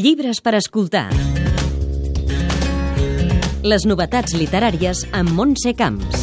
Llibres 0.00 0.38
per 0.40 0.54
escoltar. 0.56 1.10
Les 3.60 3.82
novetats 3.84 4.32
literàries 4.32 5.02
amb 5.12 5.34
Montse 5.36 5.74
Camps. 5.76 6.22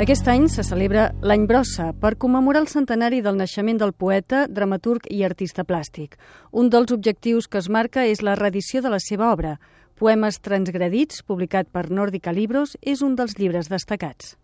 Aquest 0.00 0.30
any 0.32 0.46
se 0.48 0.64
celebra 0.64 1.10
l'Any 1.20 1.44
Brossa 1.50 1.90
per 2.00 2.14
commemorar 2.16 2.62
el 2.64 2.70
centenari 2.72 3.20
del 3.20 3.36
naixement 3.36 3.82
del 3.82 3.92
poeta, 3.92 4.46
dramaturg 4.48 5.10
i 5.12 5.26
artista 5.28 5.66
plàstic. 5.68 6.16
Un 6.52 6.70
dels 6.72 6.94
objectius 6.94 7.50
que 7.52 7.60
es 7.60 7.68
marca 7.68 8.06
és 8.08 8.24
la 8.24 8.38
reedició 8.40 8.80
de 8.80 8.94
la 8.94 9.00
seva 9.02 9.28
obra. 9.34 9.58
Poemes 10.00 10.40
transgredits, 10.40 11.20
publicat 11.20 11.68
per 11.68 11.90
Nòrdica 11.90 12.32
Libros, 12.32 12.78
és 12.80 13.02
un 13.04 13.12
dels 13.12 13.36
llibres 13.36 13.68
destacats. 13.68 14.38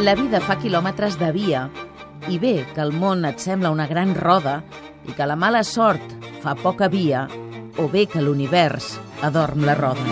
La 0.00 0.16
vida 0.16 0.40
fa 0.40 0.56
quilòmetres 0.56 1.20
de 1.20 1.28
via 1.36 1.66
i 2.28 2.38
bé 2.42 2.64
que 2.74 2.82
el 2.82 2.92
món 2.92 3.24
et 3.28 3.42
sembla 3.42 3.70
una 3.70 3.86
gran 3.86 4.14
roda 4.14 4.60
i 5.06 5.14
que 5.14 5.26
la 5.26 5.36
mala 5.38 5.62
sort 5.64 6.14
fa 6.42 6.56
poca 6.58 6.88
via 6.88 7.26
o 7.78 7.88
bé 7.92 8.06
que 8.10 8.22
l'univers 8.22 8.96
adorm 9.22 9.66
la 9.66 9.74
roda. 9.74 10.02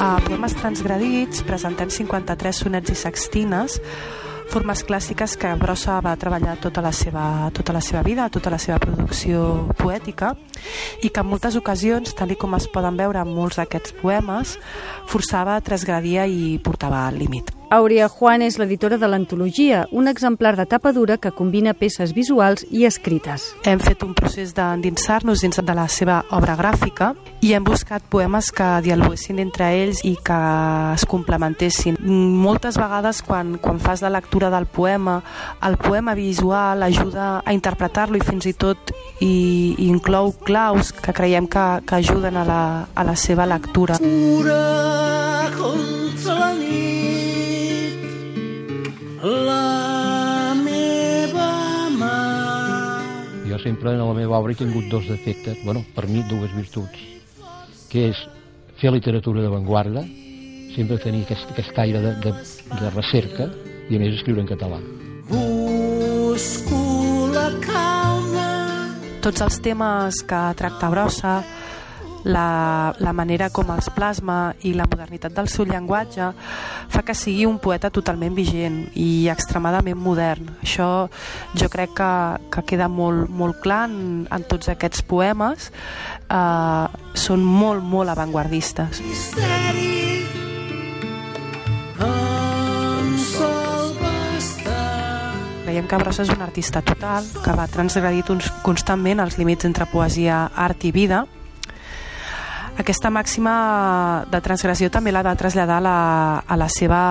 A 0.00 0.16
Poemes 0.24 0.56
Transgradits 0.56 1.44
presentem 1.46 1.92
53 1.92 2.64
sonets 2.64 2.90
i 2.90 2.98
sextines 2.98 3.78
formes 4.50 4.82
clàssiques 4.82 5.36
que 5.38 5.52
Brossa 5.60 6.00
va 6.02 6.16
treballar 6.18 6.56
tota 6.58 6.82
la 6.82 6.90
seva, 6.90 7.52
tota 7.54 7.76
la 7.76 7.82
seva 7.84 8.02
vida, 8.02 8.26
tota 8.34 8.50
la 8.50 8.58
seva 8.58 8.80
producció 8.82 9.68
poètica 9.78 10.32
i 11.06 11.12
que 11.12 11.22
en 11.22 11.30
moltes 11.30 11.54
ocasions, 11.60 12.16
tal 12.18 12.34
com 12.34 12.58
es 12.58 12.66
poden 12.66 12.98
veure 12.98 13.22
en 13.22 13.30
molts 13.30 13.60
d'aquests 13.62 13.94
poemes, 14.02 14.58
forçava, 15.06 15.60
transgradia 15.62 16.26
i 16.26 16.58
portava 16.58 17.06
al 17.06 17.22
límit. 17.22 17.59
Aurea 17.70 18.08
Juan 18.08 18.42
és 18.42 18.56
l'editora 18.58 18.96
de 18.98 19.06
l'antologia, 19.06 19.84
un 19.94 20.08
exemplar 20.10 20.56
de 20.58 20.64
tapa 20.66 20.90
dura 20.90 21.20
que 21.22 21.30
combina 21.30 21.70
peces 21.70 22.10
visuals 22.16 22.64
i 22.66 22.82
escrites. 22.88 23.44
Hem 23.62 23.78
fet 23.78 24.02
un 24.02 24.10
procés 24.18 24.56
d'endinsar-nos 24.56 25.44
dins 25.44 25.60
de 25.62 25.76
la 25.78 25.84
seva 25.86 26.16
obra 26.34 26.56
gràfica 26.58 27.12
i 27.46 27.52
hem 27.54 27.62
buscat 27.62 28.02
poemes 28.10 28.48
que 28.50 28.66
dialoguessin 28.82 29.38
entre 29.38 29.68
ells 29.84 30.00
i 30.02 30.16
que 30.18 30.40
es 30.96 31.06
complementessin. 31.06 32.00
Moltes 32.02 32.74
vegades 32.74 33.22
quan, 33.22 33.54
quan 33.62 33.78
fas 33.78 34.02
la 34.02 34.10
lectura 34.10 34.50
del 34.50 34.66
poema, 34.66 35.20
el 35.62 35.78
poema 35.78 36.16
visual 36.18 36.82
ajuda 36.82 37.30
a 37.44 37.54
interpretar-lo 37.54 38.18
i 38.18 38.26
fins 38.26 38.50
i 38.50 38.54
tot 38.58 38.90
i, 39.20 39.30
i 39.78 39.86
inclou 39.86 40.34
claus 40.42 40.90
que 40.90 41.14
creiem 41.14 41.46
que, 41.46 41.68
que 41.86 42.02
ajuden 42.02 42.34
a 42.34 42.44
la, 42.50 42.62
a 42.90 43.06
la 43.06 43.14
seva 43.14 43.46
lectura. 43.46 44.02
Pura 44.02 45.54
contra 45.54 46.34
la 46.34 46.52
nit 46.58 47.19
la 49.22 50.54
meva 50.56 51.88
mà. 51.90 52.16
Jo 53.48 53.58
sempre 53.58 53.92
en 53.92 53.98
la 54.00 54.14
meva 54.14 54.38
obra 54.38 54.52
he 54.52 54.56
tingut 54.56 54.88
dos 54.88 55.08
defectes, 55.08 55.58
bueno, 55.64 55.84
per 55.94 56.06
mi 56.08 56.22
dues 56.28 56.52
virtuts, 56.56 56.96
que 57.90 58.08
és 58.10 58.20
fer 58.80 58.92
literatura 58.94 59.42
d'avantguarda, 59.44 60.04
sempre 60.74 60.98
tenir 61.02 61.24
aquest, 61.26 61.50
aquest 61.52 61.78
aire 61.82 62.00
de, 62.00 62.14
de, 62.24 62.32
de 62.80 62.90
recerca 62.94 63.50
i 63.90 63.96
a 63.96 64.00
més 64.00 64.16
escriure 64.16 64.40
en 64.44 64.48
català. 64.48 64.80
Busco 65.28 66.80
la 67.34 67.48
calma. 67.64 68.46
Tots 69.20 69.44
els 69.44 69.58
temes 69.60 70.22
que 70.24 70.44
tracta 70.56 70.88
Brossa 70.88 71.40
la, 72.24 72.92
la 72.98 73.12
manera 73.16 73.50
com 73.54 73.70
els 73.72 73.88
plasma 73.94 74.52
i 74.66 74.74
la 74.76 74.86
modernitat 74.90 75.34
del 75.36 75.48
seu 75.48 75.66
llenguatge 75.68 76.30
fa 76.90 77.04
que 77.06 77.16
sigui 77.16 77.46
un 77.48 77.58
poeta 77.62 77.90
totalment 77.90 78.34
vigent 78.36 78.82
i 78.98 79.28
extremadament 79.32 79.98
modern. 79.98 80.52
Això 80.64 81.08
jo 81.54 81.70
crec 81.72 81.94
que, 81.96 82.12
que 82.52 82.66
queda 82.74 82.90
molt, 82.92 83.30
molt 83.30 83.60
clar 83.64 83.86
en, 83.88 84.26
en 84.30 84.46
tots 84.48 84.72
aquests 84.72 85.04
poemes. 85.08 85.70
Eh, 86.28 86.86
són 87.14 87.44
molt, 87.44 87.84
molt 87.84 88.12
avantguardistes. 88.12 89.00
Misteri, 89.04 89.88
creiem 95.70 95.86
que 95.86 95.98
Brossa 96.02 96.24
és 96.24 96.30
un 96.34 96.42
artista 96.42 96.80
total 96.82 97.24
que 97.44 97.52
va 97.56 97.68
transgredir 97.70 98.24
constantment 98.66 99.22
els 99.22 99.38
límits 99.38 99.64
entre 99.68 99.86
poesia, 99.86 100.48
art 100.52 100.82
i 100.84 100.90
vida 100.92 101.24
aquesta 102.80 103.10
màxima 103.12 103.54
de 104.30 104.40
transgressió 104.44 104.90
també 104.90 105.12
l'ha 105.12 105.22
de 105.26 105.36
traslladar 105.38 105.78
a 105.78 105.84
la, 105.84 106.00
a 106.46 106.58
la 106.58 106.68
seva 106.72 107.02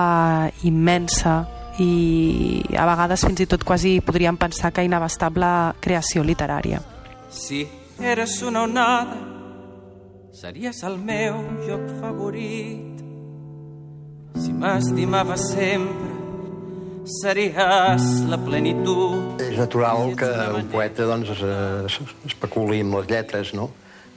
immensa 0.68 1.40
i 1.80 2.62
a 2.76 2.84
vegades 2.88 3.24
fins 3.24 3.40
i 3.40 3.48
tot 3.48 3.64
quasi 3.64 3.98
podríem 4.04 4.36
pensar 4.36 4.72
que 4.74 4.84
inabastable 4.84 5.48
creació 5.80 6.24
literària. 6.26 6.82
Si 7.30 7.64
eres 8.00 8.40
una 8.42 8.64
onada, 8.66 9.18
series 10.34 10.82
el 10.84 10.98
meu 10.98 11.40
joc 11.66 11.86
favorit. 12.00 13.04
Si 14.40 14.52
m'estimaves 14.56 15.50
sempre, 15.52 16.10
series 17.20 18.06
la 18.30 18.38
plenitud. 18.40 19.40
És 19.42 19.58
natural 19.58 20.14
que 20.18 20.30
un 20.56 20.68
poeta 20.72 21.08
doncs, 21.08 21.32
es, 21.34 22.00
especuli 22.28 22.82
amb 22.84 23.00
les 23.00 23.10
lletres, 23.10 23.54
no? 23.56 23.70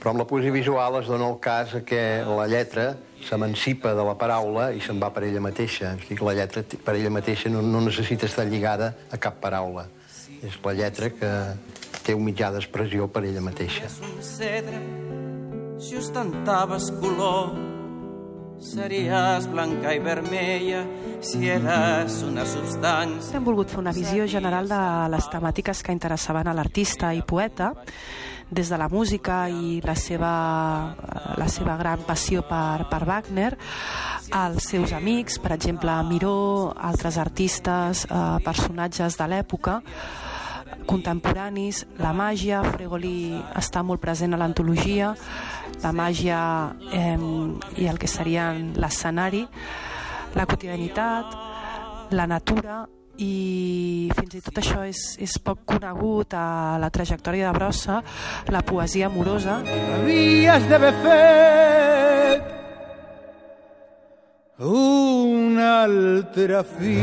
Però 0.04 0.12
amb 0.12 0.20
la 0.20 0.26
poesia 0.28 0.52
visual 0.52 0.98
es 0.98 1.06
dona 1.08 1.24
el 1.32 1.38
cas 1.40 1.70
que 1.88 1.98
la 2.28 2.44
lletra 2.44 2.90
s'emancipa 3.24 3.94
de 3.96 4.02
la 4.04 4.12
paraula 4.20 4.66
i 4.76 4.82
se'n 4.84 4.98
va 5.00 5.08
per 5.08 5.22
ella 5.24 5.40
mateixa. 5.40 5.94
És 5.96 6.10
dir, 6.10 6.18
que 6.18 6.26
la 6.26 6.34
lletra 6.36 6.60
per 6.60 6.92
ella 6.98 7.08
mateixa 7.08 7.48
no, 7.48 7.62
no 7.64 7.80
necessita 7.80 8.28
estar 8.28 8.44
lligada 8.44 8.90
a 9.08 9.16
cap 9.16 9.38
paraula. 9.40 9.86
És 10.44 10.58
la 10.60 10.74
lletra 10.76 11.08
que 11.08 11.30
té 12.04 12.12
un 12.12 12.20
mitjà 12.26 12.50
d'expressió 12.52 13.08
per 13.08 13.22
ella 13.24 13.40
mateixa. 13.40 13.88
Un 14.04 14.20
cedre, 14.20 14.82
si 15.80 15.96
ostentaves 15.96 16.90
color, 17.00 17.56
series 18.60 19.48
blanca 19.56 19.96
i 19.96 20.04
vermella 20.04 20.84
si 21.24 21.48
eres 21.48 22.20
una 22.28 22.44
substància. 22.44 23.40
Hem 23.40 23.48
volgut 23.48 23.72
fer 23.72 23.80
una 23.80 23.96
visió 23.96 24.28
general 24.28 24.68
de 24.68 24.84
les 25.16 25.32
temàtiques 25.32 25.80
que 25.80 25.96
interessaven 25.96 26.52
a 26.52 26.58
l'artista 26.60 27.16
i 27.16 27.24
poeta 27.24 27.72
des 28.50 28.68
de 28.68 28.78
la 28.78 28.88
música 28.88 29.48
i 29.48 29.80
la 29.84 29.94
seva, 29.98 30.32
la 31.36 31.48
seva 31.48 31.76
gran 31.80 32.04
passió 32.06 32.44
per, 32.46 32.86
per 32.90 33.02
Wagner, 33.08 33.52
als 34.30 34.68
seus 34.70 34.92
amics, 34.92 35.38
per 35.38 35.54
exemple, 35.56 35.94
Miró, 36.08 36.74
altres 36.76 37.18
artistes, 37.18 38.04
eh, 38.08 38.22
personatges 38.44 39.18
de 39.18 39.28
l'època, 39.30 39.80
contemporanis, 40.86 41.84
la 41.98 42.12
màgia, 42.12 42.62
Fregoli 42.74 43.34
està 43.56 43.82
molt 43.82 44.02
present 44.02 44.34
a 44.34 44.40
l'antologia, 44.40 45.14
la 45.82 45.92
màgia 45.92 46.40
eh, 46.92 47.16
i 47.80 47.88
el 47.88 47.98
que 47.98 48.10
serien 48.10 48.74
l'escenari, 48.76 49.44
la 50.34 50.46
quotidianitat, 50.50 51.38
la 52.14 52.26
natura 52.26 52.84
i 53.18 54.10
fins 54.16 54.34
i 54.38 54.42
tot 54.44 54.58
això 54.62 54.82
és, 54.86 55.02
és 55.22 55.36
poc 55.42 55.64
conegut 55.68 56.34
a 56.34 56.78
la 56.82 56.90
trajectòria 56.94 57.50
de 57.50 57.58
Brossa, 57.58 58.00
la 58.50 58.62
poesia 58.66 59.06
amorosa. 59.10 59.60
Havies 59.98 60.68
d'haver 60.70 60.92
fet 61.04 62.52
un 64.64 65.58
altre 65.58 66.62
fi. 66.76 66.98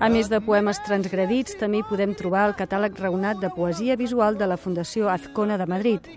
A 0.00 0.08
més 0.08 0.30
de 0.32 0.40
poemes 0.40 0.80
transgredits, 0.86 1.58
també 1.60 1.82
hi 1.82 1.88
podem 1.88 2.14
trobar 2.16 2.48
el 2.48 2.56
catàleg 2.56 2.96
raonat 3.00 3.40
de 3.42 3.52
poesia 3.52 3.96
visual 4.00 4.38
de 4.40 4.48
la 4.48 4.56
Fundació 4.56 5.10
Azcona 5.12 5.58
de 5.60 5.66
Madrid. 5.68 6.08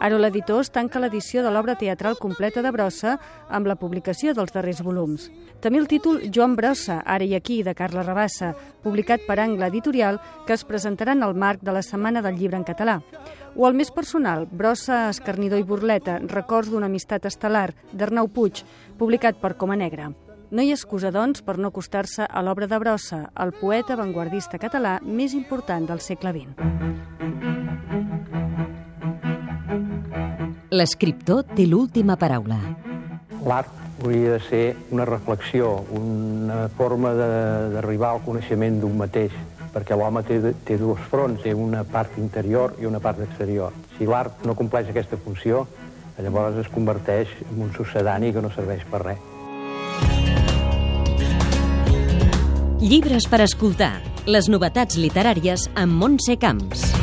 Ara 0.00 0.18
l'editor 0.18 0.66
tanca 0.72 1.00
l'edició 1.02 1.42
de 1.42 1.50
l'obra 1.50 1.76
teatral 1.78 2.16
completa 2.18 2.62
de 2.62 2.70
Brossa 2.72 3.18
amb 3.48 3.66
la 3.66 3.76
publicació 3.76 4.32
dels 4.34 4.52
darrers 4.54 4.82
volums. 4.82 5.28
També 5.60 5.78
el 5.78 5.88
títol 5.90 6.22
Joan 6.32 6.56
Brossa, 6.56 7.02
ara 7.04 7.24
i 7.24 7.34
aquí, 7.34 7.62
de 7.62 7.74
Carla 7.74 8.02
Rabassa, 8.02 8.54
publicat 8.82 9.26
per 9.26 9.38
Angle 9.40 9.68
Editorial, 9.68 10.18
que 10.46 10.56
es 10.56 10.64
presentarà 10.64 11.12
en 11.12 11.22
el 11.22 11.34
marc 11.34 11.62
de 11.62 11.72
la 11.72 11.82
Setmana 11.82 12.22
del 12.22 12.38
Llibre 12.38 12.58
en 12.58 12.64
català. 12.64 13.00
O 13.54 13.68
el 13.68 13.76
més 13.76 13.92
personal, 13.92 14.48
Brossa, 14.50 15.08
Escarnidor 15.10 15.60
i 15.60 15.68
Burleta, 15.68 16.18
Records 16.32 16.72
d'una 16.72 16.88
amistat 16.90 17.28
estel·lar, 17.28 17.70
d'Arnau 17.92 18.28
Puig, 18.32 18.64
publicat 18.98 19.38
per 19.42 19.56
Coma 19.60 19.76
Negra. 19.76 20.10
No 20.52 20.60
hi 20.60 20.68
ha 20.68 20.76
excusa, 20.76 21.08
doncs, 21.14 21.40
per 21.40 21.56
no 21.56 21.70
acostar-se 21.72 22.26
a 22.28 22.42
l'obra 22.44 22.68
de 22.68 22.80
Brossa, 22.82 23.22
el 23.40 23.54
poeta 23.56 23.96
avantguardista 23.96 24.60
català 24.60 24.98
més 25.00 25.32
important 25.32 25.88
del 25.88 26.04
segle 26.04 26.36
XX. 26.36 27.51
L'escriptor 30.72 31.42
té 31.52 31.66
l'última 31.68 32.14
paraula. 32.16 32.56
L'art 33.44 33.68
hauria 34.00 34.38
de 34.38 34.40
ser 34.46 34.62
una 34.90 35.04
reflexió, 35.04 35.68
una 35.92 36.70
forma 36.72 37.12
d'arribar 37.12 38.14
al 38.14 38.22
coneixement 38.24 38.78
d'un 38.80 38.96
mateix, 38.96 39.34
perquè 39.74 39.98
l'home 40.00 40.22
té, 40.24 40.38
té 40.64 40.78
dos 40.80 41.02
fronts, 41.12 41.44
té 41.44 41.52
una 41.52 41.84
part 41.84 42.16
interior 42.16 42.72
i 42.80 42.88
una 42.88 43.02
part 43.04 43.20
exterior. 43.20 43.76
Si 43.98 44.08
l'art 44.08 44.46
no 44.48 44.56
compleix 44.56 44.88
aquesta 44.88 45.20
funció, 45.20 45.66
llavors 46.16 46.56
es 46.64 46.72
converteix 46.72 47.28
en 47.50 47.66
un 47.68 47.76
sucedani 47.76 48.32
que 48.32 48.40
no 48.40 48.48
serveix 48.56 48.88
per 48.88 49.04
res. 49.04 49.30
Llibres 52.80 53.28
per 53.28 53.44
escoltar. 53.44 53.98
Les 54.24 54.48
novetats 54.48 54.96
literàries 54.96 55.68
amb 55.76 56.00
Montse 56.00 56.40
Camps. 56.40 57.01